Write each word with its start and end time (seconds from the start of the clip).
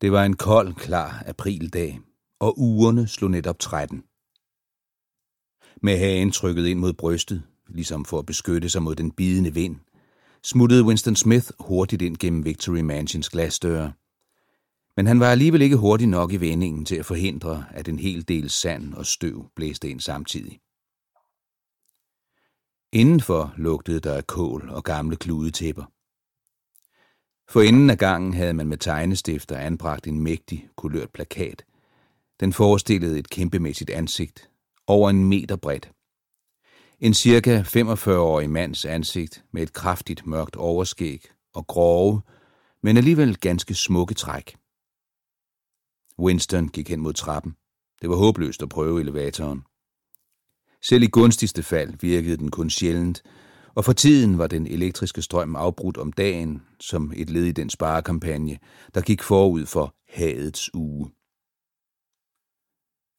Det 0.00 0.12
var 0.12 0.24
en 0.24 0.36
kold, 0.36 0.74
klar 0.74 1.22
aprildag, 1.26 2.00
og 2.40 2.58
ugerne 2.58 3.08
slog 3.08 3.30
netop 3.30 3.58
13. 3.58 4.04
Med 5.82 5.98
hagen 5.98 6.30
trykket 6.30 6.66
ind 6.66 6.78
mod 6.78 6.92
brystet, 6.92 7.42
ligesom 7.68 8.04
for 8.04 8.18
at 8.18 8.26
beskytte 8.26 8.68
sig 8.68 8.82
mod 8.82 8.94
den 8.94 9.10
bidende 9.10 9.54
vind, 9.54 9.76
smuttede 10.42 10.84
Winston 10.84 11.16
Smith 11.16 11.46
hurtigt 11.60 12.02
ind 12.02 12.16
gennem 12.16 12.44
Victory 12.44 12.80
Mansions 12.80 13.30
glasdøre. 13.30 13.92
Men 14.96 15.06
han 15.06 15.20
var 15.20 15.30
alligevel 15.30 15.62
ikke 15.62 15.76
hurtig 15.76 16.06
nok 16.06 16.32
i 16.32 16.36
vendingen 16.36 16.84
til 16.84 16.96
at 16.96 17.06
forhindre, 17.06 17.64
at 17.70 17.88
en 17.88 17.98
hel 17.98 18.28
del 18.28 18.50
sand 18.50 18.94
og 18.94 19.06
støv 19.06 19.50
blæste 19.56 19.90
ind 19.90 20.00
samtidig. 20.00 20.60
Indenfor 22.92 23.54
lugtede 23.56 24.00
der 24.00 24.14
af 24.14 24.26
kål 24.26 24.68
og 24.70 24.84
gamle 24.84 25.16
kludetæpper. 25.16 25.84
For 27.50 27.60
enden 27.60 27.90
af 27.90 27.98
gangen 27.98 28.34
havde 28.34 28.54
man 28.54 28.68
med 28.68 28.78
tegnestifter 28.78 29.56
anbragt 29.56 30.06
en 30.06 30.20
mægtig, 30.20 30.68
kulørt 30.76 31.10
plakat. 31.10 31.64
Den 32.40 32.52
forestillede 32.52 33.18
et 33.18 33.30
kæmpemæssigt 33.30 33.90
ansigt, 33.90 34.50
over 34.86 35.10
en 35.10 35.24
meter 35.24 35.56
bredt. 35.56 35.90
En 37.00 37.14
cirka 37.14 37.62
45-årig 37.62 38.50
mands 38.50 38.84
ansigt 38.84 39.44
med 39.52 39.62
et 39.62 39.72
kraftigt 39.72 40.26
mørkt 40.26 40.56
overskæg 40.56 41.24
og 41.54 41.66
grove, 41.66 42.22
men 42.82 42.96
alligevel 42.96 43.36
ganske 43.36 43.74
smukke 43.74 44.14
træk. 44.14 44.56
Winston 46.18 46.68
gik 46.68 46.88
hen 46.88 47.00
mod 47.00 47.12
trappen. 47.12 47.56
Det 48.02 48.10
var 48.10 48.16
håbløst 48.16 48.62
at 48.62 48.68
prøve 48.68 49.00
elevatoren. 49.00 49.62
Selv 50.82 51.02
i 51.02 51.06
gunstigste 51.06 51.62
fald 51.62 51.94
virkede 52.00 52.36
den 52.36 52.50
kun 52.50 52.70
sjældent, 52.70 53.22
og 53.78 53.84
for 53.84 53.92
tiden 53.92 54.38
var 54.38 54.46
den 54.46 54.66
elektriske 54.66 55.22
strøm 55.22 55.56
afbrudt 55.56 55.96
om 55.96 56.12
dagen 56.12 56.62
som 56.80 57.12
et 57.16 57.30
led 57.30 57.44
i 57.44 57.52
den 57.52 57.70
sparekampagne, 57.70 58.58
der 58.94 59.00
gik 59.00 59.22
forud 59.22 59.66
for 59.66 59.94
hadets 60.08 60.74
uge. 60.74 61.10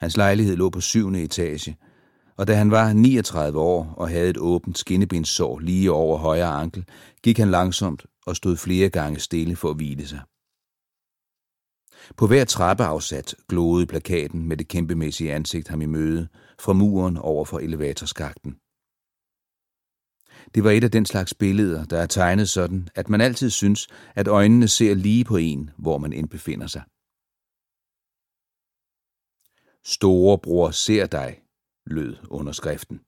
Hans 0.02 0.18
lejlighed 0.18 0.56
lå 0.56 0.70
på 0.70 0.82
syvende 0.82 1.24
etage, 1.24 1.78
og 2.38 2.48
da 2.48 2.56
han 2.56 2.72
var 2.72 2.94
39 2.94 3.60
år 3.60 3.94
og 3.98 4.10
havde 4.10 4.30
et 4.30 4.38
åbent 4.38 4.78
skinnebenssår 4.78 5.60
lige 5.60 5.92
over 5.92 6.18
højre 6.18 6.62
ankel, 6.62 6.86
gik 7.24 7.38
han 7.38 7.52
langsomt 7.52 8.06
og 8.26 8.36
stod 8.36 8.58
flere 8.58 8.90
gange 8.90 9.20
stille 9.20 9.56
for 9.56 9.70
at 9.70 9.76
hvile 9.76 10.08
sig. 10.08 10.22
På 12.18 12.28
hver 12.28 12.46
trappeafsat 12.46 13.36
glodede 13.50 13.88
plakaten 13.88 14.48
med 14.48 14.58
det 14.58 14.68
kæmpemæssige 14.68 15.34
ansigt 15.34 15.68
ham 15.68 15.82
i 15.82 15.86
møde 15.86 16.28
fra 16.60 16.74
muren 16.74 17.18
over 17.18 17.46
for 17.46 17.60
elevatorskakten. 17.60 18.56
Det 20.56 20.64
var 20.64 20.72
et 20.72 20.84
af 20.84 20.92
den 20.92 21.06
slags 21.06 21.34
billeder, 21.34 21.86
der 21.86 21.98
er 21.98 22.06
tegnet 22.06 22.50
sådan, 22.50 22.90
at 22.96 23.10
man 23.10 23.22
altid 23.22 23.50
synes, 23.50 23.88
at 24.16 24.28
øjnene 24.28 24.68
ser 24.68 24.94
lige 24.94 25.26
på 25.26 25.38
en, 25.38 25.70
hvor 25.78 25.98
man 25.98 26.14
end 26.14 26.30
befinder 26.30 26.68
sig. 26.68 26.82
Storebror 29.86 30.72
ser 30.72 31.06
dig, 31.06 31.42
lød 31.86 32.18
underskriften. 32.30 33.00